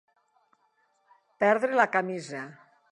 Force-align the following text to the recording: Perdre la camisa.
Perdre 1.45 1.81
la 1.81 1.89
camisa. 1.99 2.45